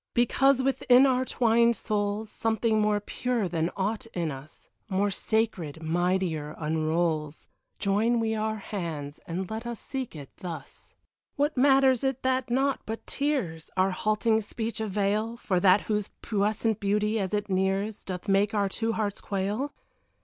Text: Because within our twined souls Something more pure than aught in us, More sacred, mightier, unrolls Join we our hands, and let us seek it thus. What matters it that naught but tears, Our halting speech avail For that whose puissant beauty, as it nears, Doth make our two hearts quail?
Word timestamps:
Because 0.15 0.63
within 0.63 1.05
our 1.05 1.25
twined 1.25 1.75
souls 1.75 2.31
Something 2.31 2.81
more 2.81 2.99
pure 2.99 3.47
than 3.47 3.69
aught 3.77 4.07
in 4.15 4.31
us, 4.31 4.67
More 4.89 5.11
sacred, 5.11 5.83
mightier, 5.83 6.55
unrolls 6.57 7.47
Join 7.77 8.19
we 8.19 8.33
our 8.33 8.55
hands, 8.55 9.19
and 9.27 9.47
let 9.51 9.67
us 9.67 9.79
seek 9.79 10.15
it 10.15 10.31
thus. 10.37 10.95
What 11.35 11.55
matters 11.55 12.03
it 12.03 12.23
that 12.23 12.49
naught 12.49 12.81
but 12.87 13.05
tears, 13.05 13.69
Our 13.77 13.91
halting 13.91 14.41
speech 14.41 14.79
avail 14.79 15.37
For 15.37 15.59
that 15.59 15.81
whose 15.81 16.09
puissant 16.23 16.79
beauty, 16.79 17.19
as 17.19 17.31
it 17.31 17.47
nears, 17.47 18.03
Doth 18.03 18.27
make 18.27 18.55
our 18.55 18.69
two 18.69 18.93
hearts 18.93 19.21
quail? 19.21 19.71